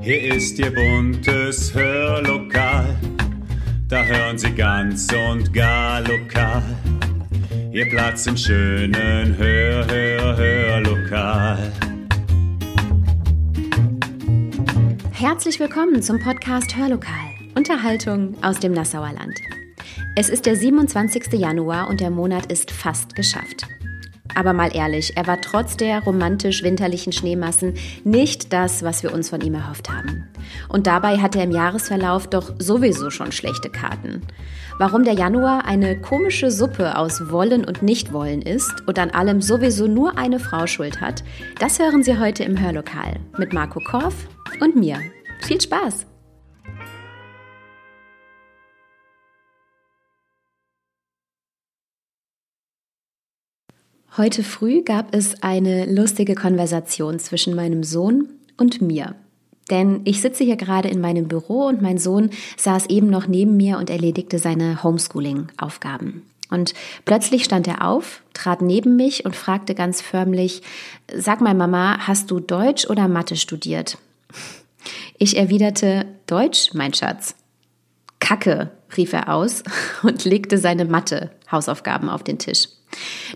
Hier 0.00 0.34
ist 0.34 0.58
Ihr 0.58 0.74
buntes 0.74 1.72
Hörlokal. 1.72 2.96
Da 3.88 4.04
hören 4.04 4.36
Sie 4.36 4.50
ganz 4.50 5.06
und 5.12 5.52
gar 5.52 6.00
lokal. 6.00 6.62
Ihr 7.72 7.88
Platz 7.88 8.26
im 8.26 8.36
schönen 8.36 9.36
Hör, 9.36 9.86
Hör, 9.86 10.36
Hörlokal. 10.36 11.72
Herzlich 15.12 15.60
willkommen 15.60 16.02
zum 16.02 16.18
Podcast 16.18 16.76
Hörlokal. 16.76 17.30
Unterhaltung 17.54 18.34
aus 18.42 18.58
dem 18.58 18.72
Nassauer 18.72 19.12
Land. 19.12 19.40
Es 20.16 20.28
ist 20.28 20.46
der 20.46 20.56
27. 20.56 21.32
Januar 21.34 21.88
und 21.88 22.00
der 22.00 22.10
Monat 22.10 22.50
ist 22.50 22.72
fast 22.72 23.14
geschafft. 23.14 23.68
Aber 24.36 24.52
mal 24.52 24.76
ehrlich, 24.76 25.16
er 25.16 25.26
war 25.26 25.40
trotz 25.40 25.78
der 25.78 26.00
romantisch-winterlichen 26.04 27.10
Schneemassen 27.10 27.72
nicht 28.04 28.52
das, 28.52 28.82
was 28.82 29.02
wir 29.02 29.14
uns 29.14 29.30
von 29.30 29.40
ihm 29.40 29.54
erhofft 29.54 29.88
haben. 29.88 30.28
Und 30.68 30.86
dabei 30.86 31.16
hat 31.16 31.34
er 31.34 31.44
im 31.44 31.52
Jahresverlauf 31.52 32.26
doch 32.26 32.52
sowieso 32.58 33.08
schon 33.08 33.32
schlechte 33.32 33.70
Karten. 33.70 34.20
Warum 34.78 35.04
der 35.04 35.14
Januar 35.14 35.64
eine 35.64 35.98
komische 35.98 36.50
Suppe 36.50 36.98
aus 36.98 37.30
Wollen 37.30 37.64
und 37.64 37.82
Nichtwollen 37.82 38.42
ist 38.42 38.86
und 38.86 38.98
an 38.98 39.08
allem 39.08 39.40
sowieso 39.40 39.86
nur 39.86 40.18
eine 40.18 40.38
Frau 40.38 40.66
Schuld 40.66 41.00
hat, 41.00 41.24
das 41.58 41.78
hören 41.78 42.02
Sie 42.02 42.18
heute 42.18 42.44
im 42.44 42.60
Hörlokal 42.60 43.16
mit 43.38 43.54
Marco 43.54 43.80
Korf 43.80 44.28
und 44.60 44.76
mir. 44.76 44.98
Viel 45.40 45.62
Spaß! 45.62 46.06
Heute 54.16 54.42
früh 54.42 54.82
gab 54.82 55.14
es 55.14 55.42
eine 55.42 55.84
lustige 55.84 56.34
Konversation 56.34 57.18
zwischen 57.18 57.54
meinem 57.54 57.84
Sohn 57.84 58.30
und 58.56 58.80
mir. 58.80 59.14
Denn 59.70 60.00
ich 60.04 60.22
sitze 60.22 60.42
hier 60.42 60.56
gerade 60.56 60.88
in 60.88 61.02
meinem 61.02 61.28
Büro 61.28 61.66
und 61.66 61.82
mein 61.82 61.98
Sohn 61.98 62.30
saß 62.56 62.86
eben 62.86 63.08
noch 63.10 63.26
neben 63.26 63.58
mir 63.58 63.76
und 63.76 63.90
erledigte 63.90 64.38
seine 64.38 64.82
Homeschooling-Aufgaben. 64.82 66.22
Und 66.48 66.72
plötzlich 67.04 67.44
stand 67.44 67.68
er 67.68 67.86
auf, 67.86 68.22
trat 68.32 68.62
neben 68.62 68.96
mich 68.96 69.26
und 69.26 69.36
fragte 69.36 69.74
ganz 69.74 70.00
förmlich, 70.00 70.62
Sag 71.14 71.42
mal, 71.42 71.54
Mama, 71.54 71.98
hast 72.06 72.30
du 72.30 72.40
Deutsch 72.40 72.88
oder 72.88 73.08
Mathe 73.08 73.36
studiert? 73.36 73.98
Ich 75.18 75.36
erwiderte, 75.36 76.06
Deutsch, 76.26 76.70
mein 76.72 76.94
Schatz. 76.94 77.34
Kacke, 78.18 78.70
rief 78.96 79.12
er 79.12 79.34
aus 79.34 79.62
und 80.02 80.24
legte 80.24 80.56
seine 80.56 80.86
Mathe-Hausaufgaben 80.86 82.08
auf 82.08 82.24
den 82.24 82.38
Tisch. 82.38 82.68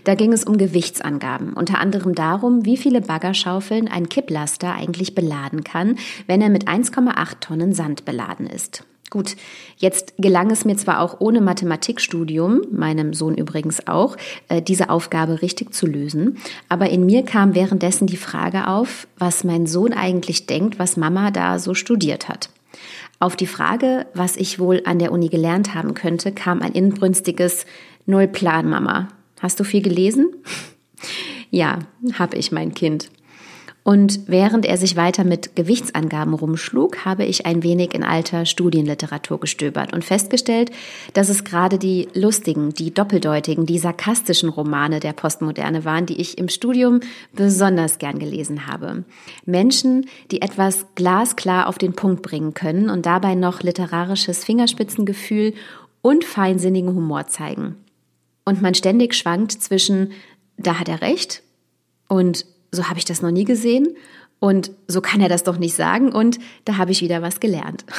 Da 0.03 0.15
ging 0.15 0.33
es 0.33 0.43
um 0.43 0.57
Gewichtsangaben, 0.57 1.53
unter 1.53 1.79
anderem 1.79 2.15
darum, 2.15 2.65
wie 2.65 2.77
viele 2.77 3.01
Baggerschaufeln 3.01 3.87
ein 3.87 4.09
Kipplaster 4.09 4.73
eigentlich 4.73 5.15
beladen 5.15 5.63
kann, 5.63 5.97
wenn 6.27 6.41
er 6.41 6.49
mit 6.49 6.67
1,8 6.67 7.39
Tonnen 7.39 7.73
Sand 7.73 8.05
beladen 8.05 8.47
ist. 8.47 8.83
Gut, 9.11 9.35
jetzt 9.75 10.13
gelang 10.19 10.51
es 10.51 10.63
mir 10.63 10.77
zwar 10.77 11.01
auch 11.01 11.19
ohne 11.19 11.41
Mathematikstudium, 11.41 12.61
meinem 12.71 13.13
Sohn 13.13 13.35
übrigens 13.35 13.85
auch, 13.85 14.15
äh, 14.47 14.61
diese 14.61 14.89
Aufgabe 14.89 15.41
richtig 15.41 15.73
zu 15.73 15.85
lösen, 15.85 16.37
aber 16.69 16.89
in 16.89 17.05
mir 17.05 17.23
kam 17.23 17.53
währenddessen 17.53 18.07
die 18.07 18.15
Frage 18.15 18.67
auf, 18.67 19.09
was 19.17 19.43
mein 19.43 19.67
Sohn 19.67 19.91
eigentlich 19.91 20.45
denkt, 20.45 20.79
was 20.79 20.95
Mama 20.95 21.29
da 21.29 21.59
so 21.59 21.73
studiert 21.73 22.29
hat. 22.29 22.51
Auf 23.19 23.35
die 23.35 23.47
Frage, 23.47 24.05
was 24.13 24.37
ich 24.37 24.59
wohl 24.59 24.81
an 24.85 24.97
der 24.97 25.11
Uni 25.11 25.27
gelernt 25.27 25.75
haben 25.75 25.93
könnte, 25.93 26.31
kam 26.31 26.61
ein 26.61 26.71
inbrünstiges 26.71 27.65
Null 28.05 28.29
Mama. 28.63 29.09
Hast 29.41 29.59
du 29.59 29.63
viel 29.63 29.81
gelesen? 29.81 30.33
ja, 31.49 31.79
habe 32.13 32.37
ich, 32.37 32.51
mein 32.51 32.73
Kind. 32.73 33.09
Und 33.83 34.27
während 34.27 34.67
er 34.67 34.77
sich 34.77 34.95
weiter 34.95 35.23
mit 35.23 35.55
Gewichtsangaben 35.55 36.35
rumschlug, 36.35 37.03
habe 37.03 37.25
ich 37.25 37.47
ein 37.47 37.63
wenig 37.63 37.95
in 37.95 38.03
alter 38.03 38.45
Studienliteratur 38.45 39.39
gestöbert 39.39 39.91
und 39.91 40.05
festgestellt, 40.05 40.69
dass 41.13 41.29
es 41.29 41.43
gerade 41.43 41.79
die 41.79 42.07
lustigen, 42.13 42.75
die 42.75 42.93
doppeldeutigen, 42.93 43.65
die 43.65 43.79
sarkastischen 43.79 44.49
Romane 44.49 44.99
der 44.99 45.13
Postmoderne 45.13 45.83
waren, 45.83 46.05
die 46.05 46.21
ich 46.21 46.37
im 46.37 46.47
Studium 46.47 46.99
besonders 47.33 47.97
gern 47.97 48.19
gelesen 48.19 48.67
habe. 48.67 49.03
Menschen, 49.45 50.05
die 50.29 50.43
etwas 50.43 50.85
glasklar 50.93 51.67
auf 51.67 51.79
den 51.79 51.93
Punkt 51.93 52.21
bringen 52.21 52.53
können 52.53 52.87
und 52.91 53.07
dabei 53.07 53.33
noch 53.33 53.63
literarisches 53.63 54.43
Fingerspitzengefühl 54.43 55.55
und 56.03 56.23
feinsinnigen 56.23 56.93
Humor 56.93 57.25
zeigen 57.25 57.77
und 58.45 58.61
man 58.61 58.73
ständig 58.73 59.13
schwankt 59.15 59.51
zwischen, 59.51 60.11
da 60.57 60.79
hat 60.79 60.89
er 60.89 61.01
recht 61.01 61.43
und 62.07 62.45
so 62.71 62.87
habe 62.87 62.99
ich 62.99 63.05
das 63.05 63.21
noch 63.21 63.31
nie 63.31 63.45
gesehen 63.45 63.95
und 64.39 64.71
so 64.87 65.01
kann 65.01 65.21
er 65.21 65.29
das 65.29 65.43
doch 65.43 65.57
nicht 65.57 65.75
sagen 65.75 66.11
und 66.11 66.39
da 66.65 66.77
habe 66.77 66.91
ich 66.91 67.01
wieder 67.01 67.21
was 67.21 67.39
gelernt. 67.39 67.85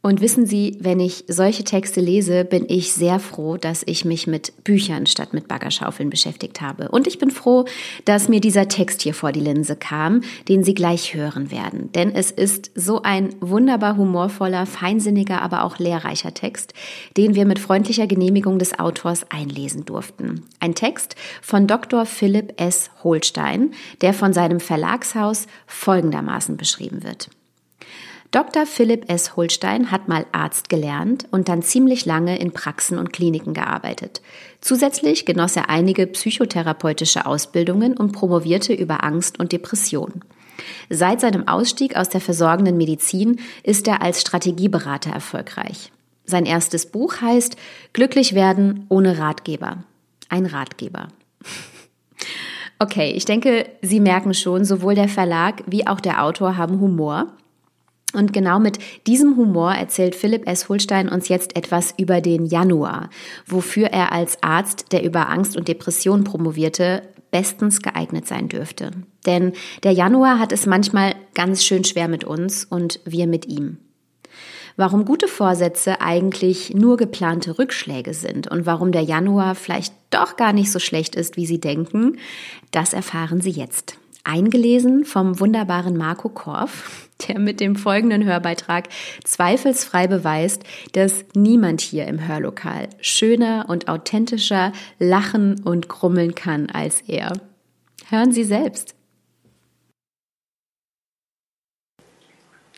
Und 0.00 0.20
wissen 0.20 0.46
Sie, 0.46 0.78
wenn 0.80 1.00
ich 1.00 1.24
solche 1.26 1.64
Texte 1.64 2.00
lese, 2.00 2.44
bin 2.44 2.66
ich 2.68 2.92
sehr 2.92 3.18
froh, 3.18 3.56
dass 3.56 3.82
ich 3.84 4.04
mich 4.04 4.28
mit 4.28 4.52
Büchern 4.62 5.06
statt 5.06 5.34
mit 5.34 5.48
Baggerschaufeln 5.48 6.08
beschäftigt 6.08 6.60
habe. 6.60 6.88
Und 6.90 7.08
ich 7.08 7.18
bin 7.18 7.32
froh, 7.32 7.64
dass 8.04 8.28
mir 8.28 8.40
dieser 8.40 8.68
Text 8.68 9.02
hier 9.02 9.12
vor 9.12 9.32
die 9.32 9.40
Linse 9.40 9.74
kam, 9.74 10.20
den 10.48 10.62
Sie 10.62 10.74
gleich 10.74 11.14
hören 11.14 11.50
werden. 11.50 11.90
Denn 11.92 12.12
es 12.14 12.30
ist 12.30 12.70
so 12.76 13.02
ein 13.02 13.34
wunderbar 13.40 13.96
humorvoller, 13.96 14.66
feinsinniger, 14.66 15.42
aber 15.42 15.64
auch 15.64 15.80
lehrreicher 15.80 16.32
Text, 16.32 16.74
den 17.16 17.34
wir 17.34 17.44
mit 17.44 17.58
freundlicher 17.58 18.06
Genehmigung 18.06 18.60
des 18.60 18.78
Autors 18.78 19.28
einlesen 19.30 19.84
durften. 19.84 20.44
Ein 20.60 20.76
Text 20.76 21.16
von 21.42 21.66
Dr. 21.66 22.06
Philipp 22.06 22.60
S. 22.60 22.90
Holstein, 23.02 23.72
der 24.00 24.14
von 24.14 24.32
seinem 24.32 24.60
Verlagshaus 24.60 25.48
folgendermaßen 25.66 26.56
beschrieben 26.56 27.02
wird. 27.02 27.30
Dr. 28.30 28.66
Philipp 28.66 29.10
S. 29.10 29.36
Holstein 29.36 29.90
hat 29.90 30.08
mal 30.08 30.26
Arzt 30.32 30.68
gelernt 30.68 31.26
und 31.30 31.48
dann 31.48 31.62
ziemlich 31.62 32.04
lange 32.04 32.38
in 32.38 32.52
Praxen 32.52 32.98
und 32.98 33.10
Kliniken 33.12 33.54
gearbeitet. 33.54 34.20
Zusätzlich 34.60 35.24
genoss 35.24 35.56
er 35.56 35.70
einige 35.70 36.06
psychotherapeutische 36.06 37.24
Ausbildungen 37.24 37.96
und 37.96 38.12
promovierte 38.12 38.74
über 38.74 39.02
Angst 39.02 39.40
und 39.40 39.52
Depression. 39.52 40.22
Seit 40.90 41.22
seinem 41.22 41.48
Ausstieg 41.48 41.96
aus 41.96 42.10
der 42.10 42.20
versorgenden 42.20 42.76
Medizin 42.76 43.40
ist 43.62 43.88
er 43.88 44.02
als 44.02 44.20
Strategieberater 44.20 45.10
erfolgreich. 45.10 45.90
Sein 46.26 46.44
erstes 46.44 46.84
Buch 46.84 47.22
heißt 47.22 47.56
Glücklich 47.94 48.34
werden 48.34 48.84
ohne 48.90 49.18
Ratgeber. 49.18 49.84
Ein 50.28 50.46
Ratgeber. 50.46 51.08
Okay, 52.80 53.10
ich 53.10 53.24
denke, 53.24 53.66
Sie 53.82 53.98
merken 53.98 54.34
schon, 54.34 54.64
sowohl 54.64 54.94
der 54.94 55.08
Verlag 55.08 55.64
wie 55.66 55.88
auch 55.88 55.98
der 56.00 56.22
Autor 56.22 56.56
haben 56.56 56.78
Humor. 56.78 57.26
Und 58.14 58.32
genau 58.32 58.58
mit 58.58 58.78
diesem 59.06 59.36
Humor 59.36 59.72
erzählt 59.72 60.14
Philipp 60.14 60.48
S. 60.48 60.68
Holstein 60.68 61.08
uns 61.08 61.28
jetzt 61.28 61.56
etwas 61.56 61.92
über 61.98 62.20
den 62.20 62.46
Januar, 62.46 63.10
wofür 63.46 63.88
er 63.88 64.12
als 64.12 64.42
Arzt, 64.42 64.92
der 64.92 65.04
über 65.04 65.28
Angst 65.28 65.56
und 65.56 65.68
Depression 65.68 66.24
promovierte, 66.24 67.02
bestens 67.30 67.82
geeignet 67.82 68.26
sein 68.26 68.48
dürfte. 68.48 68.92
Denn 69.26 69.52
der 69.82 69.92
Januar 69.92 70.38
hat 70.38 70.52
es 70.52 70.64
manchmal 70.64 71.14
ganz 71.34 71.64
schön 71.64 71.84
schwer 71.84 72.08
mit 72.08 72.24
uns 72.24 72.64
und 72.64 73.00
wir 73.04 73.26
mit 73.26 73.46
ihm. 73.46 73.76
Warum 74.76 75.04
gute 75.04 75.28
Vorsätze 75.28 76.00
eigentlich 76.00 76.72
nur 76.72 76.96
geplante 76.96 77.58
Rückschläge 77.58 78.14
sind 78.14 78.48
und 78.48 78.64
warum 78.64 78.92
der 78.92 79.02
Januar 79.02 79.54
vielleicht 79.54 79.92
doch 80.10 80.36
gar 80.36 80.52
nicht 80.52 80.70
so 80.70 80.78
schlecht 80.78 81.16
ist, 81.16 81.36
wie 81.36 81.46
Sie 81.46 81.60
denken, 81.60 82.16
das 82.70 82.92
erfahren 82.92 83.40
Sie 83.40 83.50
jetzt 83.50 83.98
eingelesen 84.28 85.04
vom 85.04 85.40
wunderbaren 85.40 85.96
Marco 85.96 86.28
Korf, 86.28 87.08
der 87.26 87.38
mit 87.38 87.60
dem 87.60 87.76
folgenden 87.76 88.24
Hörbeitrag 88.24 88.88
zweifelsfrei 89.24 90.06
beweist, 90.06 90.62
dass 90.92 91.24
niemand 91.34 91.80
hier 91.80 92.06
im 92.06 92.28
Hörlokal 92.28 92.88
schöner 93.00 93.66
und 93.68 93.88
authentischer 93.88 94.72
lachen 94.98 95.62
und 95.64 95.88
grummeln 95.88 96.34
kann 96.34 96.68
als 96.70 97.00
er. 97.00 97.32
Hören 98.10 98.32
Sie 98.32 98.44
selbst. 98.44 98.94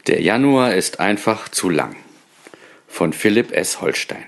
Der 0.06 0.22
Januar 0.22 0.74
ist 0.74 1.00
einfach 1.00 1.48
zu 1.48 1.68
lang. 1.68 1.96
Von 2.86 3.12
Philipp 3.12 3.52
S. 3.52 3.80
Holstein. 3.80 4.24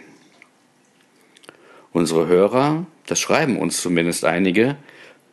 Unsere 1.93 2.27
Hörer, 2.27 2.87
das 3.07 3.21
schreiben 3.21 3.59
uns 3.59 3.81
zumindest 3.81 4.25
einige, 4.25 4.77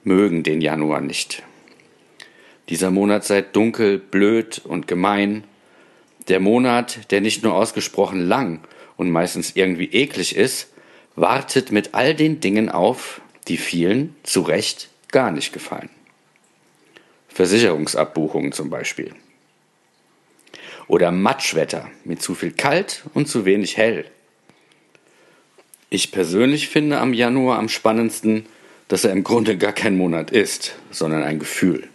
mögen 0.03 0.43
den 0.43 0.61
Januar 0.61 1.01
nicht. 1.01 1.43
Dieser 2.69 2.91
Monat 2.91 3.25
sei 3.25 3.41
dunkel, 3.41 3.97
blöd 3.97 4.61
und 4.63 4.87
gemein. 4.87 5.43
Der 6.27 6.39
Monat, 6.39 7.11
der 7.11 7.19
nicht 7.19 7.43
nur 7.43 7.55
ausgesprochen 7.55 8.27
lang 8.27 8.59
und 8.95 9.09
meistens 9.09 9.55
irgendwie 9.55 9.91
eklig 9.91 10.35
ist, 10.35 10.69
wartet 11.15 11.71
mit 11.71 11.95
all 11.95 12.13
den 12.13 12.39
Dingen 12.39 12.69
auf, 12.69 13.21
die 13.47 13.57
vielen 13.57 14.15
zu 14.21 14.41
Recht 14.41 14.89
gar 15.11 15.31
nicht 15.31 15.51
gefallen. 15.51 15.89
Versicherungsabbuchungen 17.29 18.51
zum 18.51 18.69
Beispiel. 18.69 19.15
Oder 20.87 21.11
Matschwetter 21.11 21.89
mit 22.03 22.21
zu 22.21 22.35
viel 22.35 22.51
kalt 22.51 23.03
und 23.15 23.27
zu 23.27 23.45
wenig 23.45 23.77
hell. 23.77 24.05
Ich 25.89 26.11
persönlich 26.11 26.69
finde 26.69 26.99
am 26.99 27.15
Januar 27.15 27.57
am 27.57 27.69
spannendsten, 27.69 28.45
dass 28.87 29.05
er 29.05 29.11
im 29.11 29.23
Grunde 29.23 29.57
gar 29.57 29.73
kein 29.73 29.97
Monat 29.97 30.29
ist, 30.29 30.75
sondern 30.91 31.23
ein 31.23 31.39
Gefühl 31.39 31.89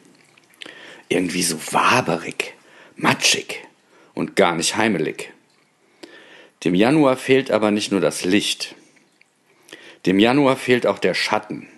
irgendwie 1.09 1.43
so 1.43 1.59
waberig, 1.73 2.55
matschig 2.97 3.67
und 4.15 4.37
gar 4.37 4.55
nicht 4.55 4.77
heimelig. 4.77 5.33
Dem 6.65 6.75
Januar 6.75 7.17
fehlt 7.17 7.51
aber 7.51 7.71
nicht 7.71 7.93
nur 7.93 8.01
das 8.01 8.25
Licht. 8.25 8.75
Dem 10.07 10.19
Januar 10.19 10.57
fehlt 10.57 10.87
auch 10.87 10.99
der 10.99 11.15
Schatten. 11.15 11.69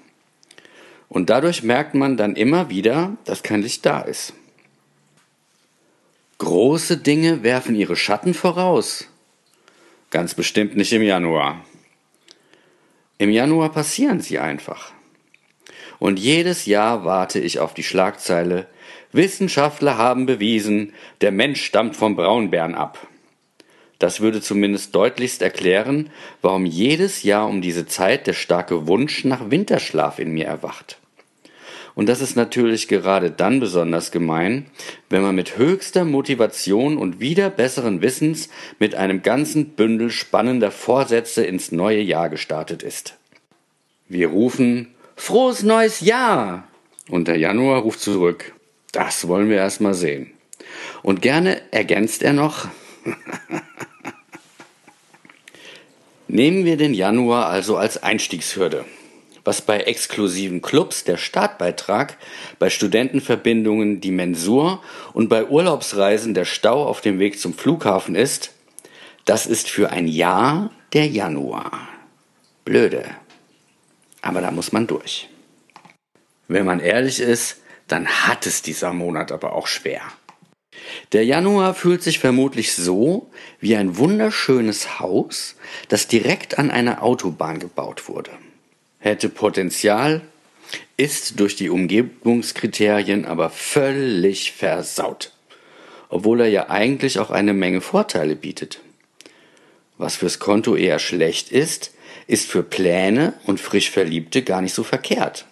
Und 1.08 1.31
dadurch 1.31 1.62
merkt 1.62 1.94
man 1.94 2.17
dann 2.17 2.37
immer 2.37 2.69
wieder, 2.70 3.17
dass 3.25 3.43
kein 3.43 3.62
Licht 3.62 3.87
da 3.87 4.00
ist. 4.00 4.32
Große 6.38 6.99
Dinge 6.99 7.43
werfen 7.43 7.75
ihre 7.75 7.96
Schatten 7.96 8.34
voraus. 8.34 9.08
Ganz 10.11 10.34
bestimmt 10.34 10.76
nicht 10.76 10.93
im 10.93 11.02
Januar. 11.02 11.64
Im 13.19 13.31
Januar 13.31 13.72
passieren 13.72 14.20
sie 14.20 14.38
einfach. 14.38 14.93
Und 15.99 16.19
jedes 16.19 16.67
Jahr 16.67 17.05
warte 17.05 17.40
ich 17.40 17.58
auf 17.58 17.72
die 17.72 17.82
Schlagzeile 17.82 18.69
Wissenschaftler 19.16 19.98
haben 19.98 20.26
bewiesen, 20.26 20.92
der 21.20 21.32
Mensch 21.32 21.64
stammt 21.64 21.96
vom 21.96 22.16
Braunbären 22.16 22.74
ab. 22.74 23.06
Das 23.98 24.20
würde 24.20 24.42
zumindest 24.42 24.94
deutlichst 24.94 25.40
erklären, 25.42 26.10
warum 26.42 26.66
jedes 26.66 27.22
Jahr 27.22 27.48
um 27.48 27.62
diese 27.62 27.86
Zeit 27.86 28.26
der 28.26 28.34
starke 28.34 28.86
Wunsch 28.86 29.24
nach 29.24 29.50
Winterschlaf 29.50 30.18
in 30.18 30.32
mir 30.32 30.46
erwacht. 30.46 30.98
Und 31.94 32.10
das 32.10 32.20
ist 32.20 32.36
natürlich 32.36 32.88
gerade 32.88 33.30
dann 33.30 33.58
besonders 33.58 34.10
gemein, 34.10 34.66
wenn 35.08 35.22
man 35.22 35.34
mit 35.34 35.56
höchster 35.56 36.04
Motivation 36.04 36.98
und 36.98 37.20
wieder 37.20 37.48
besseren 37.48 38.02
Wissens 38.02 38.50
mit 38.78 38.94
einem 38.94 39.22
ganzen 39.22 39.70
Bündel 39.70 40.10
spannender 40.10 40.70
Vorsätze 40.70 41.44
ins 41.44 41.72
neue 41.72 42.02
Jahr 42.02 42.28
gestartet 42.28 42.82
ist. 42.82 43.16
Wir 44.08 44.28
rufen 44.28 44.94
Frohes 45.16 45.62
neues 45.62 46.00
Jahr! 46.02 46.69
Und 47.08 47.28
der 47.28 47.38
Januar 47.38 47.80
ruft 47.80 48.00
zurück. 48.00 48.56
Das 48.96 49.28
wollen 49.28 49.50
wir 49.50 49.58
erst 49.58 49.82
mal 49.82 49.93
sehen. 49.93 50.32
Und 51.02 51.20
gerne 51.20 51.60
ergänzt 51.70 52.22
er 52.22 52.32
noch, 52.32 52.69
Nehmen 56.28 56.64
wir 56.64 56.78
den 56.78 56.94
Januar 56.94 57.46
also 57.46 57.76
als 57.76 58.02
Einstiegshürde. 58.02 58.87
Was 59.44 59.60
bei 59.60 59.81
exklusiven 59.81 60.62
Clubs 60.62 61.04
der 61.04 61.19
Startbeitrag, 61.19 62.16
bei 62.58 62.70
Studentenverbindungen 62.70 64.00
die 64.00 64.10
Mensur 64.10 64.82
und 65.12 65.28
bei 65.28 65.44
Urlaubsreisen 65.44 66.32
der 66.32 66.46
Stau 66.46 66.84
auf 66.84 67.02
dem 67.02 67.19
Weg 67.19 67.38
zum 67.38 67.52
Flughafen 67.52 68.14
ist, 68.16 68.54
das 69.26 69.46
ist 69.46 69.69
für 69.69 69.90
ein 69.90 70.08
Jahr 70.08 70.70
der 70.94 71.06
Januar. 71.06 71.87
Blöde. 72.64 73.04
Aber 74.22 74.40
da 74.40 74.50
muss 74.50 74.72
man 74.72 74.87
durch. 74.87 75.28
Wenn 76.48 76.64
man 76.64 76.81
ehrlich 76.81 77.20
ist, 77.20 77.58
dann 77.88 78.06
hat 78.06 78.46
es 78.46 78.62
dieser 78.62 78.92
Monat 78.92 79.32
aber 79.32 79.54
auch 79.54 79.66
schwer. 79.66 80.02
Der 81.12 81.24
Januar 81.24 81.74
fühlt 81.74 82.02
sich 82.02 82.18
vermutlich 82.18 82.74
so 82.74 83.30
wie 83.60 83.76
ein 83.76 83.96
wunderschönes 83.96 85.00
Haus, 85.00 85.56
das 85.88 86.06
direkt 86.08 86.58
an 86.58 86.70
einer 86.70 87.02
Autobahn 87.02 87.58
gebaut 87.58 88.08
wurde. 88.08 88.30
Hätte 88.98 89.28
Potenzial, 89.28 90.22
ist 90.96 91.38
durch 91.38 91.56
die 91.56 91.70
Umgebungskriterien 91.70 93.24
aber 93.24 93.50
völlig 93.50 94.52
versaut, 94.52 95.32
obwohl 96.08 96.40
er 96.40 96.48
ja 96.48 96.70
eigentlich 96.70 97.18
auch 97.18 97.30
eine 97.30 97.54
Menge 97.54 97.80
Vorteile 97.80 98.36
bietet. 98.36 98.80
Was 99.98 100.16
fürs 100.16 100.38
Konto 100.38 100.74
eher 100.76 100.98
schlecht 100.98 101.50
ist, 101.50 101.92
ist 102.26 102.50
für 102.50 102.62
Pläne 102.62 103.34
und 103.44 103.60
frisch 103.60 103.90
Verliebte 103.90 104.42
gar 104.42 104.60
nicht 104.60 104.74
so 104.74 104.82
verkehrt. 104.82 105.46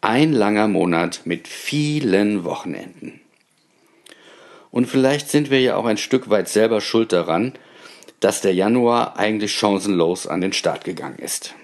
Ein 0.00 0.32
langer 0.32 0.68
Monat 0.68 1.22
mit 1.24 1.48
vielen 1.48 2.44
Wochenenden. 2.44 3.20
Und 4.70 4.86
vielleicht 4.86 5.28
sind 5.28 5.50
wir 5.50 5.60
ja 5.60 5.74
auch 5.74 5.86
ein 5.86 5.96
Stück 5.96 6.30
weit 6.30 6.48
selber 6.48 6.80
schuld 6.80 7.12
daran, 7.12 7.54
dass 8.20 8.40
der 8.40 8.54
Januar 8.54 9.18
eigentlich 9.18 9.54
chancenlos 9.54 10.28
an 10.28 10.40
den 10.40 10.52
Start 10.52 10.84
gegangen 10.84 11.18
ist. 11.18 11.54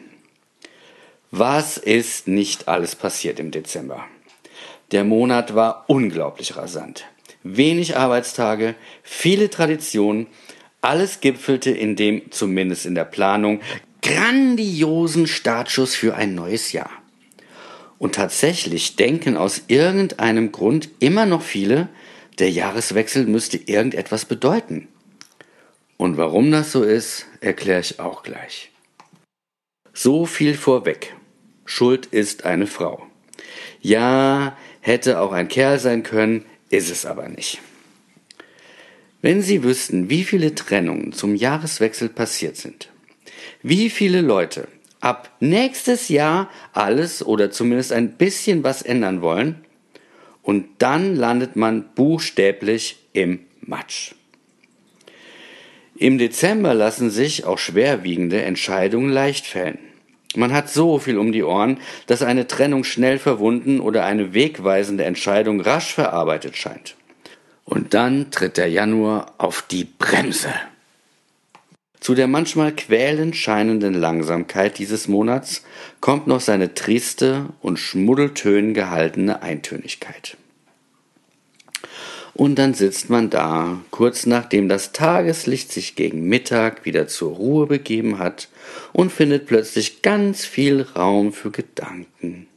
Was 1.30 1.76
ist 1.76 2.26
nicht 2.26 2.66
alles 2.66 2.96
passiert 2.96 3.38
im 3.38 3.52
Dezember? 3.52 4.04
Der 4.90 5.04
Monat 5.04 5.54
war 5.54 5.84
unglaublich 5.86 6.56
rasant. 6.56 7.04
Wenig 7.44 7.96
Arbeitstage, 7.96 8.74
viele 9.04 9.48
Traditionen, 9.48 10.26
alles 10.80 11.20
gipfelte 11.20 11.70
in 11.70 11.94
dem, 11.94 12.32
zumindest 12.32 12.84
in 12.84 12.96
der 12.96 13.04
Planung, 13.04 13.60
grandiosen 14.02 15.28
Startschuss 15.28 15.94
für 15.94 16.16
ein 16.16 16.34
neues 16.34 16.72
Jahr. 16.72 16.90
Und 17.98 18.14
tatsächlich 18.14 18.96
denken 18.96 19.36
aus 19.36 19.62
irgendeinem 19.68 20.52
Grund 20.52 20.88
immer 20.98 21.26
noch 21.26 21.42
viele, 21.42 21.88
der 22.38 22.50
Jahreswechsel 22.50 23.26
müsste 23.26 23.56
irgendetwas 23.56 24.24
bedeuten. 24.24 24.88
Und 25.96 26.16
warum 26.16 26.50
das 26.50 26.72
so 26.72 26.82
ist, 26.82 27.26
erkläre 27.40 27.80
ich 27.80 28.00
auch 28.00 28.22
gleich. 28.22 28.70
So 29.92 30.26
viel 30.26 30.54
vorweg. 30.54 31.14
Schuld 31.64 32.06
ist 32.06 32.44
eine 32.44 32.66
Frau. 32.66 33.06
Ja, 33.80 34.56
hätte 34.80 35.20
auch 35.20 35.32
ein 35.32 35.48
Kerl 35.48 35.78
sein 35.78 36.02
können, 36.02 36.44
ist 36.68 36.90
es 36.90 37.06
aber 37.06 37.28
nicht. 37.28 37.60
Wenn 39.22 39.40
Sie 39.40 39.62
wüssten, 39.62 40.10
wie 40.10 40.24
viele 40.24 40.54
Trennungen 40.54 41.12
zum 41.12 41.34
Jahreswechsel 41.34 42.08
passiert 42.08 42.56
sind, 42.56 42.90
wie 43.62 43.88
viele 43.88 44.20
Leute 44.20 44.68
ab 45.04 45.30
nächstes 45.38 46.08
Jahr 46.08 46.48
alles 46.72 47.24
oder 47.24 47.50
zumindest 47.50 47.92
ein 47.92 48.12
bisschen 48.12 48.64
was 48.64 48.82
ändern 48.82 49.20
wollen, 49.20 49.64
und 50.42 50.66
dann 50.78 51.16
landet 51.16 51.56
man 51.56 51.86
buchstäblich 51.94 52.98
im 53.14 53.40
Matsch. 53.62 54.12
Im 55.96 56.18
Dezember 56.18 56.74
lassen 56.74 57.08
sich 57.08 57.44
auch 57.46 57.58
schwerwiegende 57.58 58.42
Entscheidungen 58.42 59.10
leicht 59.10 59.46
fällen. 59.46 59.78
Man 60.36 60.52
hat 60.52 60.68
so 60.68 60.98
viel 60.98 61.16
um 61.18 61.32
die 61.32 61.44
Ohren, 61.44 61.78
dass 62.06 62.22
eine 62.22 62.46
Trennung 62.46 62.84
schnell 62.84 63.18
verwunden 63.18 63.80
oder 63.80 64.04
eine 64.04 64.34
wegweisende 64.34 65.04
Entscheidung 65.04 65.60
rasch 65.60 65.94
verarbeitet 65.94 66.56
scheint. 66.56 66.96
Und 67.64 67.94
dann 67.94 68.30
tritt 68.30 68.56
der 68.58 68.68
Januar 68.68 69.32
auf 69.38 69.62
die 69.62 69.84
Bremse. 69.84 70.52
Zu 72.00 72.14
der 72.14 72.26
manchmal 72.26 72.72
quälend 72.72 73.34
scheinenden 73.34 73.94
Langsamkeit 73.94 74.78
dieses 74.78 75.08
Monats 75.08 75.64
kommt 76.00 76.26
noch 76.26 76.40
seine 76.40 76.74
triste 76.74 77.46
und 77.62 77.78
schmuddeltönen 77.78 78.74
gehaltene 78.74 79.42
Eintönigkeit. 79.42 80.36
Und 82.34 82.56
dann 82.56 82.74
sitzt 82.74 83.10
man 83.10 83.30
da, 83.30 83.80
kurz 83.90 84.26
nachdem 84.26 84.68
das 84.68 84.90
Tageslicht 84.90 85.72
sich 85.72 85.94
gegen 85.94 86.28
Mittag 86.28 86.84
wieder 86.84 87.06
zur 87.06 87.32
Ruhe 87.36 87.66
begeben 87.66 88.18
hat 88.18 88.48
und 88.92 89.12
findet 89.12 89.46
plötzlich 89.46 90.02
ganz 90.02 90.44
viel 90.44 90.82
Raum 90.82 91.32
für 91.32 91.52
Gedanken. 91.52 92.48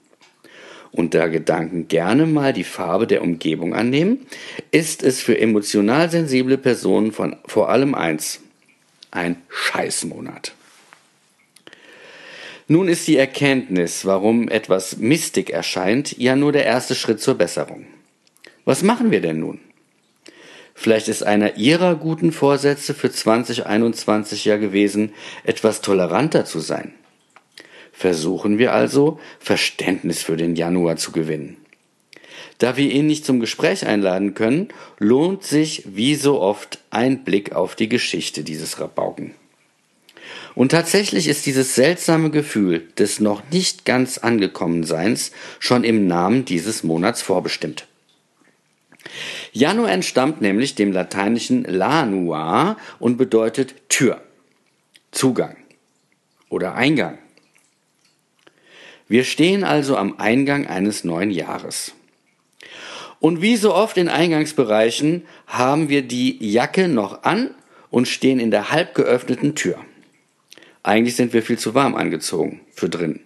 Und 0.92 1.14
da 1.14 1.28
Gedanken 1.28 1.88
gerne 1.88 2.26
mal 2.26 2.54
die 2.54 2.64
Farbe 2.64 3.06
der 3.06 3.22
Umgebung 3.22 3.76
annehmen, 3.76 4.26
ist 4.72 5.04
es 5.04 5.22
für 5.22 5.40
emotional 5.40 6.10
sensible 6.10 6.58
Personen 6.58 7.12
von 7.12 7.36
vor 7.46 7.70
allem 7.70 7.94
eins, 7.94 8.40
ein 9.12 9.42
Scheißmonat. 9.50 10.54
Nun 12.68 12.90
ist 12.90 13.08
die 13.08 13.18
Erkenntnis, 13.18 14.06
warum 14.06 14.50
etwas 14.50 14.98
mistig 14.98 15.50
erscheint, 15.50 16.18
ja 16.18 16.36
nur 16.36 16.52
der 16.52 16.66
erste 16.66 16.96
Schritt 16.96 17.22
zur 17.22 17.36
Besserung. 17.36 17.86
Was 18.66 18.84
machen 18.84 19.12
wir 19.12 19.22
denn 19.22 19.40
nun? 19.40 19.60
Vielleicht 20.74 21.08
ist 21.08 21.24
einer 21.24 21.56
Ihrer 21.56 21.96
guten 21.96 22.32
Vorsätze 22.32 22.94
für 22.94 23.10
2021 23.10 24.46
ja 24.46 24.58
gewesen, 24.58 25.14
etwas 25.44 25.82
toleranter 25.82 26.46
zu 26.46 26.60
sein. 26.60 26.94
Versuchen 27.94 28.60
wir 28.60 28.74
also, 28.74 29.20
Verständnis 29.40 30.22
für 30.22 30.38
den 30.38 30.56
Januar 30.56 30.98
zu 30.98 31.12
gewinnen. 31.12 31.58
Da 32.58 32.76
wir 32.76 32.92
ihn 32.92 33.06
nicht 33.06 33.26
zum 33.26 33.40
Gespräch 33.40 33.86
einladen 33.86 34.34
können, 34.34 34.70
lohnt 34.98 35.44
sich 35.44 35.84
wie 35.86 36.16
so 36.16 36.42
oft 36.42 36.80
ein 36.90 37.24
Blick 37.24 37.54
auf 37.54 37.76
die 37.76 37.90
Geschichte 37.90 38.44
dieses 38.44 38.80
Rabauken. 38.80 39.34
Und 40.56 40.70
tatsächlich 40.70 41.28
ist 41.28 41.46
dieses 41.46 41.76
seltsame 41.76 42.32
Gefühl 42.32 42.88
des 42.98 43.20
noch 43.20 43.44
nicht 43.52 43.86
ganz 43.86 44.18
angekommen 44.18 44.84
Seins 44.84 45.32
schon 45.60 45.84
im 45.84 46.08
Namen 46.08 46.46
dieses 46.46 46.84
Monats 46.84 47.22
vorbestimmt. 47.22 47.86
Januar 49.54 49.92
entstammt 49.92 50.42
nämlich 50.42 50.74
dem 50.76 50.92
lateinischen 50.92 51.64
lanua 51.64 52.78
und 53.00 53.18
bedeutet 53.18 53.76
Tür, 53.88 54.22
Zugang 55.12 55.58
oder 56.50 56.74
Eingang. 56.74 57.20
Wir 59.08 59.24
stehen 59.24 59.64
also 59.64 59.96
am 59.96 60.20
Eingang 60.20 60.68
eines 60.68 61.04
neuen 61.04 61.32
Jahres. 61.32 61.94
Und 63.20 63.42
wie 63.42 63.58
so 63.58 63.74
oft 63.74 63.98
in 63.98 64.10
Eingangsbereichen 64.10 65.26
haben 65.48 65.90
wir 65.90 66.04
die 66.04 66.38
Jacke 66.40 66.88
noch 66.88 67.24
an 67.24 67.56
und 67.90 68.08
stehen 68.08 68.40
in 68.40 68.52
der 68.52 68.72
halb 68.72 68.94
geöffneten 68.94 69.56
Tür. 69.56 69.78
Eigentlich 70.84 71.16
sind 71.16 71.34
wir 71.34 71.42
viel 71.42 71.58
zu 71.58 71.74
warm 71.74 71.96
angezogen 71.96 72.62
für 72.74 72.90
drin 72.90 73.22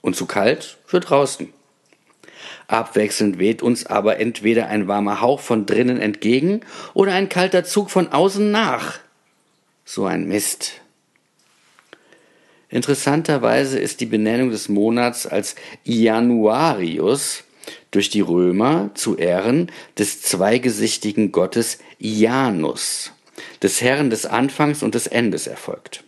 und 0.00 0.16
zu 0.16 0.26
kalt 0.26 0.78
für 0.86 1.00
draußen. 1.00 1.52
Abwechselnd 2.66 3.38
weht 3.38 3.62
uns 3.62 3.86
aber 3.86 4.18
entweder 4.18 4.68
ein 4.68 4.88
warmer 4.88 5.20
Hauch 5.20 5.40
von 5.40 5.66
drinnen 5.66 6.00
entgegen 6.00 6.60
oder 6.94 7.12
ein 7.12 7.28
kalter 7.28 7.64
Zug 7.64 7.90
von 7.90 8.08
außen 8.08 8.50
nach. 8.50 8.98
So 9.84 10.04
ein 10.04 10.26
Mist. 10.28 10.80
Interessanterweise 12.68 13.78
ist 13.78 14.00
die 14.00 14.06
Benennung 14.06 14.50
des 14.50 14.68
Monats 14.68 15.26
als 15.26 15.56
Januarius 15.84 17.44
durch 17.90 18.10
die 18.10 18.20
Römer 18.20 18.90
zu 18.94 19.16
Ehren 19.16 19.70
des 19.98 20.22
zweigesichtigen 20.22 21.32
Gottes 21.32 21.78
Janus, 21.98 23.12
des 23.62 23.80
Herrn 23.80 24.10
des 24.10 24.26
Anfangs 24.26 24.82
und 24.82 24.94
des 24.94 25.06
Endes 25.06 25.46
erfolgt. 25.46 26.04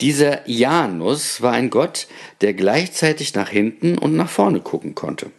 Dieser 0.00 0.48
Janus 0.48 1.42
war 1.42 1.52
ein 1.52 1.70
Gott, 1.70 2.06
der 2.40 2.54
gleichzeitig 2.54 3.34
nach 3.34 3.48
hinten 3.48 3.98
und 3.98 4.14
nach 4.14 4.30
vorne 4.30 4.60
gucken 4.60 4.94
konnte. 4.94 5.30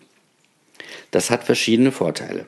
Das 1.11 1.29
hat 1.29 1.45
verschiedene 1.45 1.91
Vorteile. 1.91 2.45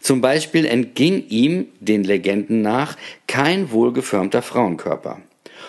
Zum 0.00 0.20
Beispiel 0.20 0.66
entging 0.66 1.26
ihm, 1.28 1.66
den 1.80 2.04
Legenden 2.04 2.62
nach, 2.62 2.96
kein 3.26 3.70
wohlgeförmter 3.70 4.42
Frauenkörper. 4.42 5.20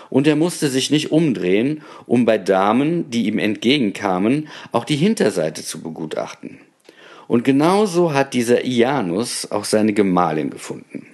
Und 0.10 0.28
er 0.28 0.36
musste 0.36 0.70
sich 0.70 0.90
nicht 0.92 1.12
umdrehen, 1.12 1.82
um 2.06 2.26
bei 2.26 2.38
Damen, 2.38 3.10
die 3.12 3.28
ihm 3.28 3.40
entgegenkamen, 3.40 4.48
auch 4.72 4.86
die 4.86 4.96
Hinterseite 4.96 5.64
zu 5.64 5.82
begutachten. 5.82 6.60
Und 7.28 7.44
genauso 7.44 8.14
hat 8.14 8.34
dieser 8.34 8.66
Ianus 8.66 9.52
auch 9.52 9.66
seine 9.66 9.94
Gemahlin 9.94 10.50
gefunden. 10.50 11.06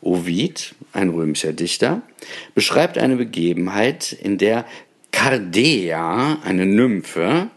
Ovid, 0.00 0.74
ein 0.92 1.10
römischer 1.10 1.52
Dichter, 1.52 2.02
beschreibt 2.54 2.98
eine 2.98 3.16
Begebenheit, 3.16 4.12
in 4.12 4.38
der 4.38 4.64
Cardea, 5.10 6.38
eine 6.44 6.66
Nymphe, 6.66 7.50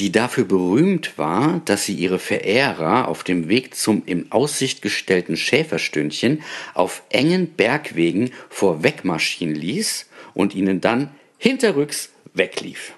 die 0.00 0.12
dafür 0.12 0.44
berühmt 0.44 1.18
war, 1.18 1.60
dass 1.64 1.84
sie 1.84 1.94
ihre 1.94 2.18
Verehrer 2.18 3.08
auf 3.08 3.24
dem 3.24 3.48
Weg 3.48 3.74
zum 3.74 4.02
in 4.06 4.30
Aussicht 4.30 4.80
gestellten 4.80 5.36
Schäferstündchen 5.36 6.42
auf 6.74 7.02
engen 7.10 7.48
Bergwegen 7.48 8.30
vorwegmarschieren 8.48 9.54
ließ 9.54 10.06
und 10.34 10.54
ihnen 10.54 10.80
dann 10.80 11.10
hinterrücks 11.36 12.10
weglief. 12.32 12.94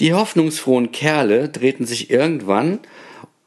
Die 0.00 0.14
hoffnungsfrohen 0.14 0.92
Kerle 0.92 1.48
drehten 1.48 1.86
sich 1.86 2.10
irgendwann, 2.10 2.78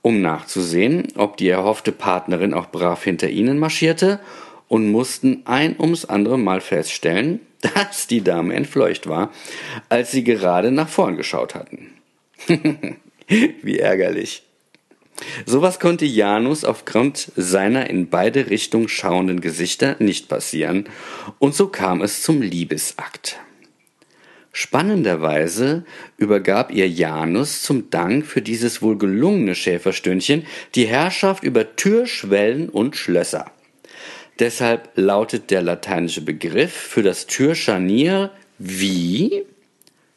um 0.03 0.21
nachzusehen, 0.21 1.07
ob 1.15 1.37
die 1.37 1.49
erhoffte 1.49 1.91
Partnerin 1.91 2.53
auch 2.53 2.67
brav 2.71 3.03
hinter 3.03 3.29
ihnen 3.29 3.57
marschierte, 3.57 4.19
und 4.67 4.89
mussten 4.89 5.41
ein 5.43 5.75
ums 5.77 6.05
andere 6.05 6.39
Mal 6.39 6.61
feststellen, 6.61 7.41
dass 7.75 8.07
die 8.07 8.23
Dame 8.23 8.53
entfleucht 8.53 9.07
war, 9.07 9.31
als 9.89 10.11
sie 10.11 10.23
gerade 10.23 10.71
nach 10.71 10.87
vorn 10.87 11.17
geschaut 11.17 11.55
hatten. 11.55 12.00
Wie 13.27 13.79
ärgerlich. 13.79 14.43
Sowas 15.45 15.79
konnte 15.79 16.05
Janus 16.05 16.63
aufgrund 16.63 17.31
seiner 17.35 17.89
in 17.89 18.09
beide 18.09 18.49
Richtungen 18.49 18.89
schauenden 18.89 19.41
Gesichter 19.41 19.95
nicht 19.99 20.27
passieren, 20.27 20.85
und 21.39 21.53
so 21.53 21.67
kam 21.67 22.01
es 22.01 22.23
zum 22.23 22.41
Liebesakt. 22.41 23.39
Spannenderweise 24.53 25.85
übergab 26.17 26.71
ihr 26.71 26.89
Janus 26.89 27.61
zum 27.61 27.89
Dank 27.89 28.25
für 28.25 28.41
dieses 28.41 28.81
wohl 28.81 28.97
gelungene 28.97 29.55
Schäferstündchen 29.55 30.45
die 30.75 30.87
Herrschaft 30.87 31.43
über 31.43 31.75
Türschwellen 31.75 32.67
und 32.67 32.97
Schlösser. 32.97 33.51
Deshalb 34.39 34.89
lautet 34.95 35.51
der 35.51 35.61
lateinische 35.61 36.21
Begriff 36.21 36.73
für 36.73 37.03
das 37.03 37.27
Türscharnier 37.27 38.31
wie 38.57 39.45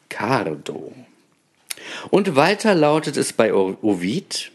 Cardo. 0.09 0.93
Und 2.09 2.35
weiter 2.35 2.75
lautet 2.75 3.17
es 3.17 3.33
bei 3.33 3.53
Ovid, 3.53 4.51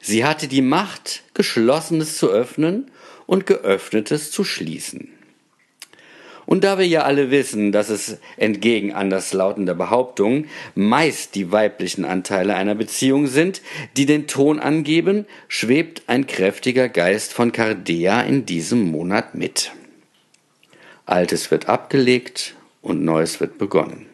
sie 0.00 0.24
hatte 0.24 0.48
die 0.48 0.62
Macht, 0.62 1.22
Geschlossenes 1.34 2.18
zu 2.18 2.30
öffnen 2.30 2.90
und 3.26 3.46
Geöffnetes 3.46 4.30
zu 4.30 4.44
schließen. 4.44 5.08
Und 6.46 6.62
da 6.64 6.78
wir 6.78 6.86
ja 6.86 7.02
alle 7.02 7.30
wissen, 7.30 7.72
dass 7.72 7.88
es 7.88 8.18
entgegen 8.36 8.92
anderslautender 8.92 9.74
Behauptungen 9.74 10.48
meist 10.74 11.34
die 11.34 11.52
weiblichen 11.52 12.04
Anteile 12.04 12.54
einer 12.54 12.74
Beziehung 12.74 13.26
sind, 13.26 13.62
die 13.96 14.06
den 14.06 14.26
Ton 14.26 14.60
angeben, 14.60 15.26
schwebt 15.48 16.02
ein 16.06 16.26
kräftiger 16.26 16.88
Geist 16.88 17.32
von 17.32 17.52
Cardea 17.52 18.20
in 18.22 18.44
diesem 18.44 18.90
Monat 18.90 19.34
mit. 19.34 19.72
Altes 21.06 21.50
wird 21.50 21.68
abgelegt 21.68 22.54
und 22.82 23.04
Neues 23.04 23.40
wird 23.40 23.56
begonnen. 23.56 24.06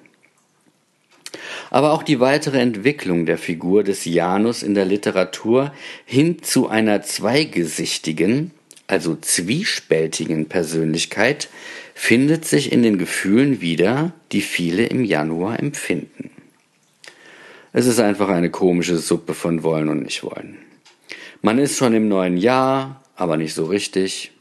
Aber 1.71 1.93
auch 1.93 2.03
die 2.03 2.21
weitere 2.21 2.59
Entwicklung 2.59 3.27
der 3.27 3.39
Figur 3.39 3.85
des 3.85 4.05
Janus 4.05 4.62
in 4.62 4.75
der 4.75 4.85
Literatur 4.85 5.73
hin 6.05 6.43
zu 6.43 6.69
einer 6.69 7.03
zweigesichtigen, 7.03 8.50
also 8.89 9.17
zwiespältigen 9.17 10.47
Persönlichkeit 10.47 11.49
findet 11.95 12.45
sich 12.45 12.73
in 12.73 12.83
den 12.83 12.99
Gefühlen 12.99 13.61
wieder, 13.61 14.12
die 14.33 14.41
viele 14.41 14.87
im 14.87 15.05
Januar 15.05 15.61
empfinden. 15.61 16.31
Es 17.73 17.87
ist 17.87 18.00
einfach 18.00 18.29
eine 18.29 18.50
komische 18.50 18.99
Suppe 18.99 19.33
von 19.33 19.62
Wollen 19.62 19.89
und 19.89 20.03
Nichtwollen. 20.03 20.57
Man 21.41 21.59
ist 21.59 21.79
schon 21.79 21.95
im 21.95 22.09
neuen 22.09 22.37
Jahr, 22.37 23.03
aber 23.15 23.37
nicht 23.37 23.55
so 23.55 23.67
richtig. 23.67 24.33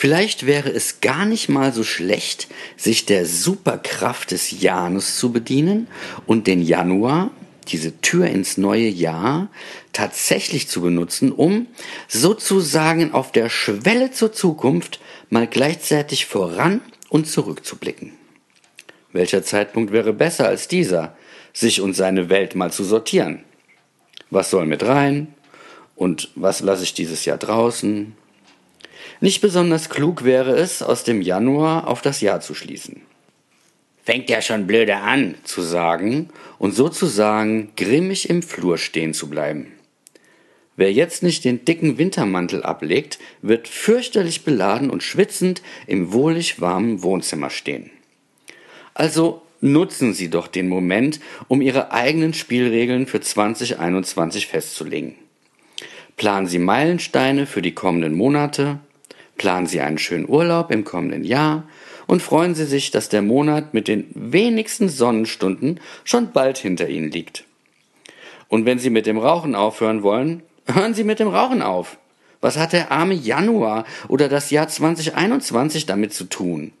Vielleicht 0.00 0.46
wäre 0.46 0.70
es 0.70 1.02
gar 1.02 1.26
nicht 1.26 1.50
mal 1.50 1.74
so 1.74 1.84
schlecht, 1.84 2.48
sich 2.78 3.04
der 3.04 3.26
Superkraft 3.26 4.30
des 4.30 4.62
Janus 4.62 5.18
zu 5.18 5.30
bedienen 5.30 5.88
und 6.24 6.46
den 6.46 6.62
Januar, 6.62 7.30
diese 7.68 8.00
Tür 8.00 8.26
ins 8.26 8.56
neue 8.56 8.88
Jahr, 8.88 9.50
tatsächlich 9.92 10.68
zu 10.68 10.80
benutzen, 10.80 11.32
um 11.32 11.66
sozusagen 12.08 13.12
auf 13.12 13.30
der 13.30 13.50
Schwelle 13.50 14.10
zur 14.10 14.32
Zukunft 14.32 15.00
mal 15.28 15.46
gleichzeitig 15.46 16.24
voran 16.24 16.80
und 17.10 17.28
zurückzublicken. 17.28 18.12
Welcher 19.12 19.42
Zeitpunkt 19.42 19.92
wäre 19.92 20.14
besser 20.14 20.48
als 20.48 20.66
dieser, 20.66 21.14
sich 21.52 21.82
und 21.82 21.92
seine 21.92 22.30
Welt 22.30 22.54
mal 22.54 22.72
zu 22.72 22.84
sortieren? 22.84 23.44
Was 24.30 24.48
soll 24.48 24.64
mit 24.64 24.82
rein? 24.82 25.34
Und 25.94 26.30
was 26.36 26.60
lasse 26.60 26.84
ich 26.84 26.94
dieses 26.94 27.26
Jahr 27.26 27.36
draußen? 27.36 28.16
Nicht 29.20 29.40
besonders 29.40 29.88
klug 29.90 30.24
wäre 30.24 30.56
es, 30.56 30.82
aus 30.82 31.04
dem 31.04 31.22
Januar 31.22 31.88
auf 31.88 32.02
das 32.02 32.20
Jahr 32.20 32.40
zu 32.40 32.54
schließen. 32.54 33.02
Fängt 34.04 34.30
ja 34.30 34.40
schon 34.40 34.66
blöde 34.66 34.96
an, 34.96 35.34
zu 35.44 35.62
sagen 35.62 36.30
und 36.58 36.72
sozusagen 36.72 37.72
grimmig 37.76 38.30
im 38.30 38.42
Flur 38.42 38.78
stehen 38.78 39.14
zu 39.14 39.28
bleiben. 39.28 39.72
Wer 40.76 40.92
jetzt 40.92 41.22
nicht 41.22 41.44
den 41.44 41.64
dicken 41.66 41.98
Wintermantel 41.98 42.62
ablegt, 42.62 43.18
wird 43.42 43.68
fürchterlich 43.68 44.44
beladen 44.44 44.88
und 44.88 45.02
schwitzend 45.02 45.60
im 45.86 46.12
wohlig 46.12 46.60
warmen 46.60 47.02
Wohnzimmer 47.02 47.50
stehen. 47.50 47.90
Also 48.94 49.42
nutzen 49.60 50.14
Sie 50.14 50.30
doch 50.30 50.46
den 50.46 50.68
Moment, 50.68 51.20
um 51.48 51.60
Ihre 51.60 51.92
eigenen 51.92 52.32
Spielregeln 52.32 53.06
für 53.06 53.20
2021 53.20 54.46
festzulegen. 54.46 55.16
Planen 56.16 56.46
Sie 56.46 56.58
Meilensteine 56.58 57.46
für 57.46 57.62
die 57.62 57.74
kommenden 57.74 58.14
Monate, 58.14 58.78
Planen 59.40 59.66
Sie 59.66 59.80
einen 59.80 59.96
schönen 59.96 60.28
Urlaub 60.28 60.70
im 60.70 60.84
kommenden 60.84 61.24
Jahr 61.24 61.62
und 62.06 62.20
freuen 62.20 62.54
Sie 62.54 62.66
sich, 62.66 62.90
dass 62.90 63.08
der 63.08 63.22
Monat 63.22 63.72
mit 63.72 63.88
den 63.88 64.04
wenigsten 64.14 64.90
Sonnenstunden 64.90 65.80
schon 66.04 66.32
bald 66.32 66.58
hinter 66.58 66.90
Ihnen 66.90 67.10
liegt. 67.10 67.44
Und 68.48 68.66
wenn 68.66 68.78
Sie 68.78 68.90
mit 68.90 69.06
dem 69.06 69.16
Rauchen 69.16 69.54
aufhören 69.54 70.02
wollen, 70.02 70.42
hören 70.66 70.92
Sie 70.92 71.04
mit 71.04 71.20
dem 71.20 71.28
Rauchen 71.28 71.62
auf. 71.62 71.96
Was 72.42 72.58
hat 72.58 72.74
der 72.74 72.92
arme 72.92 73.14
Januar 73.14 73.86
oder 74.08 74.28
das 74.28 74.50
Jahr 74.50 74.68
2021 74.68 75.86
damit 75.86 76.12
zu 76.12 76.24
tun? 76.24 76.74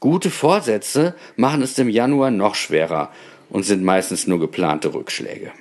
Gute 0.00 0.30
Vorsätze 0.30 1.14
machen 1.36 1.60
es 1.60 1.74
dem 1.74 1.90
Januar 1.90 2.30
noch 2.30 2.54
schwerer 2.54 3.12
und 3.50 3.64
sind 3.64 3.84
meistens 3.84 4.26
nur 4.26 4.40
geplante 4.40 4.94
Rückschläge. 4.94 5.52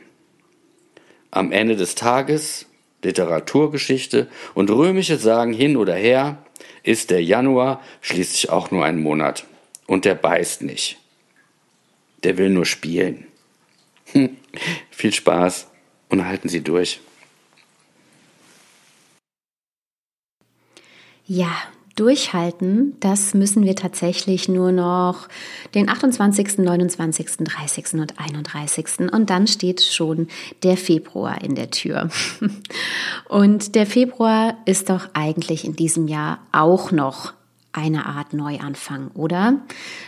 Am 1.29 1.51
Ende 1.51 1.75
des 1.75 1.95
Tages 1.95 2.67
Literaturgeschichte 3.03 4.27
und 4.53 4.69
römische 4.69 5.17
Sagen 5.17 5.53
hin 5.53 5.77
oder 5.77 5.95
her, 5.95 6.43
ist 6.83 7.09
der 7.09 7.23
Januar 7.23 7.81
schließlich 8.01 8.49
auch 8.49 8.71
nur 8.71 8.85
ein 8.85 9.01
Monat. 9.01 9.45
Und 9.87 10.05
der 10.05 10.15
beißt 10.15 10.61
nicht. 10.61 10.97
Der 12.23 12.37
will 12.37 12.49
nur 12.49 12.65
spielen. 12.65 13.27
Viel 14.91 15.13
Spaß 15.13 15.67
und 16.09 16.25
halten 16.25 16.49
Sie 16.49 16.61
durch. 16.61 16.99
Ja, 21.25 21.51
durchhalten, 21.95 22.95
das 22.99 23.33
müssen 23.33 23.63
wir 23.63 23.75
tatsächlich 23.75 24.47
nur 24.47 24.71
noch 24.71 25.27
den 25.75 25.89
28., 25.89 26.59
29., 26.59 27.37
30. 27.37 27.93
und 27.93 28.19
31. 28.19 29.11
Und 29.11 29.29
dann 29.29 29.47
steht 29.47 29.81
schon 29.81 30.27
der 30.63 30.77
Februar 30.77 31.41
in 31.43 31.55
der 31.55 31.71
Tür. 31.71 32.09
Und 33.29 33.75
der 33.75 33.85
Februar 33.85 34.57
ist 34.65 34.89
doch 34.89 35.09
eigentlich 35.13 35.65
in 35.65 35.75
diesem 35.75 36.07
Jahr 36.07 36.39
auch 36.51 36.91
noch 36.91 37.33
eine 37.73 38.05
Art 38.05 38.33
Neuanfang, 38.33 39.11
oder? 39.13 39.59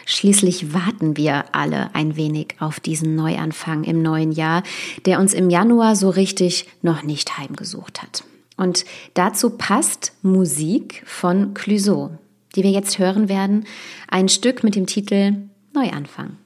Schließlich 0.06 0.74
warten 0.74 1.16
wir 1.16 1.46
alle 1.54 1.94
ein 1.96 2.16
wenig 2.16 2.56
auf 2.60 2.80
diesen 2.80 3.16
Neuanfang 3.16 3.84
im 3.84 4.02
neuen 4.02 4.32
Jahr, 4.32 4.64
der 5.06 5.20
uns 5.20 5.34
im 5.34 5.50
Januar 5.50 5.96
so 5.96 6.10
richtig 6.10 6.68
noch 6.82 7.04
nicht 7.04 7.38
heimgesucht 7.38 8.02
hat. 8.02 8.24
Und 8.58 8.86
dazu 9.14 9.52
passt 9.52 10.14
Musik 10.22 11.04
von 11.06 11.54
Clouseau, 11.54 12.12
die 12.56 12.64
wir 12.64 12.72
jetzt 12.72 13.00
hören 13.00 13.30
werden, 13.30 13.66
ein 14.08 14.30
Stück 14.30 14.64
mit 14.64 14.76
dem 14.76 14.86
Titel 14.86 15.36
Neuanfang. 15.74 16.38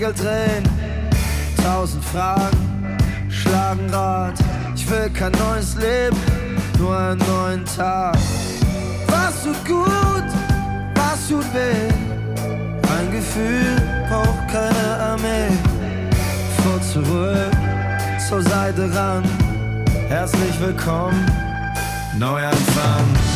Segel 0.00 0.14
drehen. 0.14 0.64
Tausend 1.62 2.02
Fragen 2.02 2.96
schlagen 3.28 3.90
Rad. 3.92 4.32
Ich 4.74 4.88
will 4.88 5.10
kein 5.10 5.32
neues 5.32 5.74
Leben, 5.74 6.16
nur 6.78 6.96
einen 6.96 7.20
neuen 7.28 7.64
Tag. 7.66 8.16
Was 9.08 9.42
tut 9.44 9.62
gut, 9.66 10.30
was 10.94 11.28
tut 11.28 11.44
weh? 11.52 11.92
Ein 12.96 13.12
Gefühl 13.12 13.76
braucht 14.08 14.48
keine 14.48 15.02
Armee. 15.02 15.50
Vor 16.62 16.80
zurück, 16.80 17.50
zur 18.26 18.42
Seite 18.42 18.90
ran. 18.94 19.22
Herzlich 20.08 20.58
willkommen, 20.60 21.26
Neuanfang. 22.18 23.29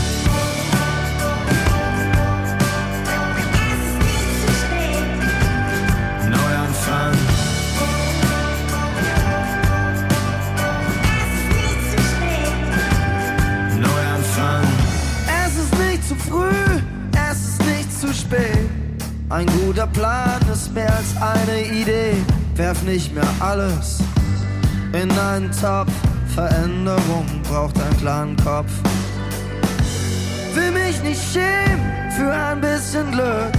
Ein 19.34 19.46
guter 19.46 19.86
Plan 19.88 20.40
ist 20.52 20.72
mehr 20.72 20.92
als 20.94 21.16
eine 21.20 21.66
Idee. 21.66 22.14
Werf 22.54 22.82
nicht 22.84 23.14
mehr 23.14 23.26
alles 23.40 23.98
in 24.92 25.10
einen 25.10 25.50
Topf. 25.50 25.90
Veränderung 26.34 27.26
braucht 27.48 27.80
einen 27.80 27.96
klaren 27.98 28.36
Kopf. 28.36 28.70
Will 30.54 30.70
mich 30.70 31.02
nicht 31.02 31.20
schämen 31.32 32.10
für 32.16 32.32
ein 32.32 32.60
bisschen 32.60 33.10
Glück. 33.10 33.52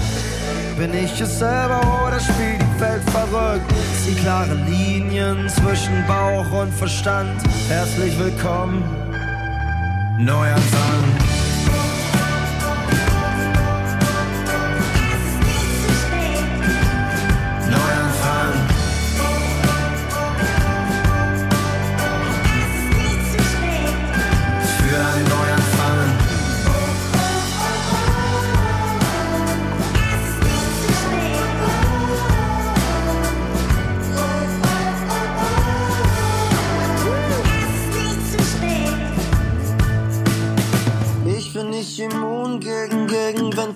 Bin 0.78 0.94
ich 0.94 1.20
es 1.20 1.40
selber 1.40 1.82
oder 2.08 2.20
spielt 2.20 2.62
die 2.62 2.80
Welt 2.80 3.04
verrückt? 3.10 3.72
Zieh 4.04 4.16
klare 4.16 4.56
Linien 4.70 5.50
zwischen 5.50 6.06
Bauch 6.08 6.52
und 6.62 6.74
Verstand. 6.74 7.42
Herzlich 7.68 8.18
willkommen, 8.18 8.84
Neuanfang. 10.20 11.25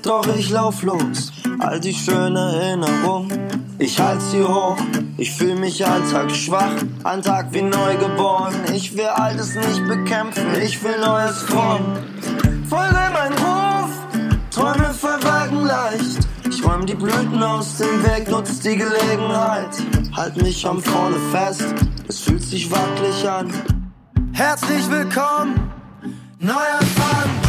Doch 0.09 0.25
ich 0.35 0.49
lauf 0.49 0.81
los. 0.81 1.31
All 1.59 1.79
die 1.79 1.93
schönen 1.93 2.35
Erinnerungen, 2.35 3.75
ich 3.77 3.99
halt 3.99 4.21
sie 4.21 4.43
hoch. 4.43 4.77
Ich 5.17 5.31
fühl 5.35 5.55
mich 5.55 5.85
Alltag 5.85 6.31
schwach, 6.31 6.71
ein 7.03 7.21
Tag 7.21 7.53
wie 7.53 7.61
neugeboren. 7.61 8.55
Ich 8.73 8.97
will 8.97 9.05
Altes 9.05 9.53
nicht 9.55 9.87
bekämpfen, 9.87 10.47
ich 10.63 10.83
will 10.83 10.99
Neues 10.99 11.43
formen. 11.43 11.97
Folge 12.67 12.97
mein 13.13 13.33
Ruf, 13.33 13.91
Träume 14.49 14.93
verwagen 14.93 15.65
leicht. 15.65 16.27
Ich 16.49 16.65
räum 16.65 16.87
die 16.87 16.95
Blüten 16.95 17.43
aus 17.43 17.77
dem 17.77 18.03
Weg, 18.03 18.31
nutz 18.31 18.61
die 18.61 18.77
Gelegenheit. 18.77 19.75
Halt 20.15 20.41
mich 20.41 20.65
am 20.65 20.81
Vorne 20.81 21.17
fest, 21.31 21.75
es 22.07 22.21
fühlt 22.21 22.41
sich 22.41 22.71
wackelig 22.71 23.29
an. 23.29 23.53
Herzlich 24.31 24.89
willkommen, 24.89 25.71
neuer 26.39 26.79
Fang. 26.95 27.48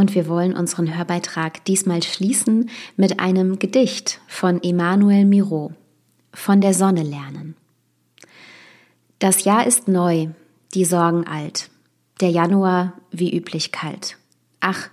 Und 0.00 0.14
wir 0.14 0.28
wollen 0.28 0.54
unseren 0.54 0.96
Hörbeitrag 0.96 1.62
diesmal 1.66 2.02
schließen 2.02 2.70
mit 2.96 3.20
einem 3.20 3.58
Gedicht 3.58 4.22
von 4.28 4.62
Emmanuel 4.62 5.26
Miro, 5.26 5.74
von 6.32 6.62
der 6.62 6.72
Sonne 6.72 7.02
lernen. 7.02 7.54
Das 9.18 9.44
Jahr 9.44 9.66
ist 9.66 9.88
neu, 9.88 10.28
die 10.72 10.86
Sorgen 10.86 11.26
alt, 11.26 11.68
der 12.22 12.30
Januar 12.30 12.94
wie 13.10 13.36
üblich 13.36 13.72
kalt. 13.72 14.16
Ach, 14.60 14.88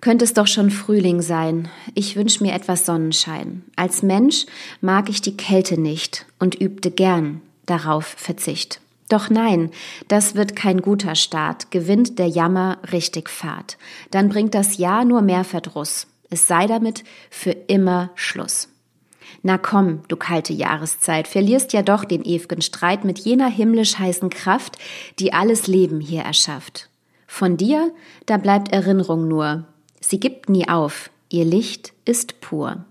könnte 0.00 0.24
es 0.24 0.32
doch 0.32 0.46
schon 0.46 0.70
Frühling 0.70 1.20
sein. 1.20 1.68
Ich 1.92 2.16
wünsch 2.16 2.40
mir 2.40 2.54
etwas 2.54 2.86
Sonnenschein. 2.86 3.64
Als 3.76 4.02
Mensch 4.02 4.46
mag 4.80 5.10
ich 5.10 5.20
die 5.20 5.36
Kälte 5.36 5.78
nicht 5.78 6.24
und 6.38 6.58
übte 6.58 6.90
gern 6.90 7.42
darauf 7.66 8.06
Verzicht. 8.06 8.80
Doch 9.08 9.30
nein, 9.30 9.70
das 10.08 10.34
wird 10.34 10.54
kein 10.54 10.82
guter 10.82 11.14
Start, 11.14 11.70
gewinnt 11.70 12.18
der 12.18 12.28
Jammer 12.28 12.78
richtig 12.92 13.30
Fahrt. 13.30 13.78
Dann 14.10 14.28
bringt 14.28 14.54
das 14.54 14.76
Jahr 14.76 15.04
nur 15.04 15.22
mehr 15.22 15.44
Verdruss. 15.44 16.06
Es 16.30 16.46
sei 16.46 16.66
damit 16.66 17.04
für 17.30 17.52
immer 17.52 18.10
Schluss. 18.14 18.68
Na 19.42 19.56
komm, 19.56 20.02
du 20.08 20.16
kalte 20.16 20.52
Jahreszeit, 20.52 21.28
verlierst 21.28 21.72
ja 21.72 21.82
doch 21.82 22.04
den 22.04 22.22
ew'gen 22.22 22.62
Streit 22.62 23.04
mit 23.04 23.18
jener 23.18 23.48
himmlisch 23.48 23.98
heißen 23.98 24.30
Kraft, 24.30 24.76
die 25.18 25.32
alles 25.32 25.66
Leben 25.66 26.00
hier 26.00 26.22
erschafft. 26.22 26.90
Von 27.26 27.56
dir, 27.56 27.92
da 28.26 28.36
bleibt 28.36 28.72
Erinnerung 28.72 29.28
nur. 29.28 29.64
Sie 30.00 30.20
gibt 30.20 30.48
nie 30.48 30.68
auf, 30.68 31.10
ihr 31.28 31.44
Licht 31.44 31.92
ist 32.04 32.40
pur. 32.40 32.84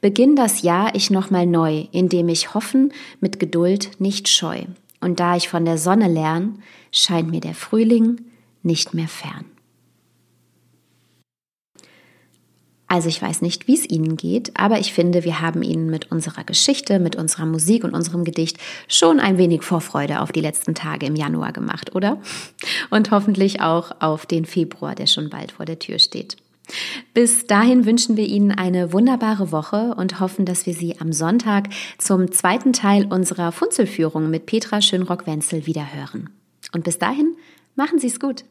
Beginn 0.00 0.36
das 0.36 0.62
Jahr 0.62 0.94
ich 0.94 1.10
nochmal 1.10 1.46
neu, 1.46 1.86
indem 1.90 2.28
ich 2.28 2.54
hoffen 2.54 2.92
mit 3.20 3.40
Geduld 3.40 3.90
nicht 3.98 4.28
scheu. 4.28 4.64
Und 5.04 5.20
da 5.20 5.36
ich 5.36 5.50
von 5.50 5.66
der 5.66 5.76
Sonne 5.76 6.08
lern, 6.08 6.62
scheint 6.90 7.30
mir 7.30 7.40
der 7.40 7.54
Frühling 7.54 8.22
nicht 8.62 8.94
mehr 8.94 9.06
fern. 9.06 9.44
Also 12.86 13.10
ich 13.10 13.20
weiß 13.20 13.42
nicht, 13.42 13.68
wie 13.68 13.74
es 13.74 13.86
Ihnen 13.86 14.16
geht, 14.16 14.58
aber 14.58 14.78
ich 14.78 14.94
finde, 14.94 15.24
wir 15.24 15.42
haben 15.42 15.62
Ihnen 15.62 15.90
mit 15.90 16.10
unserer 16.10 16.44
Geschichte, 16.44 16.98
mit 16.98 17.16
unserer 17.16 17.44
Musik 17.44 17.84
und 17.84 17.92
unserem 17.92 18.24
Gedicht 18.24 18.56
schon 18.88 19.20
ein 19.20 19.36
wenig 19.36 19.62
Vorfreude 19.62 20.22
auf 20.22 20.32
die 20.32 20.40
letzten 20.40 20.74
Tage 20.74 21.04
im 21.04 21.16
Januar 21.16 21.52
gemacht, 21.52 21.94
oder? 21.94 22.22
Und 22.88 23.10
hoffentlich 23.10 23.60
auch 23.60 24.00
auf 24.00 24.24
den 24.24 24.46
Februar, 24.46 24.94
der 24.94 25.06
schon 25.06 25.28
bald 25.28 25.52
vor 25.52 25.66
der 25.66 25.78
Tür 25.78 25.98
steht. 25.98 26.36
Bis 27.12 27.46
dahin 27.46 27.84
wünschen 27.84 28.16
wir 28.16 28.26
Ihnen 28.26 28.50
eine 28.50 28.92
wunderbare 28.92 29.52
Woche 29.52 29.94
und 29.96 30.20
hoffen, 30.20 30.44
dass 30.44 30.66
wir 30.66 30.74
Sie 30.74 31.00
am 31.00 31.12
Sonntag 31.12 31.68
zum 31.98 32.32
zweiten 32.32 32.72
Teil 32.72 33.06
unserer 33.06 33.52
Funzelführung 33.52 34.30
mit 34.30 34.46
Petra 34.46 34.80
Schönrock-Wenzel 34.80 35.66
wieder 35.66 35.92
hören. 35.94 36.30
Und 36.72 36.84
bis 36.84 36.98
dahin, 36.98 37.36
machen 37.76 37.98
Sie 37.98 38.08
es 38.08 38.18
gut. 38.18 38.44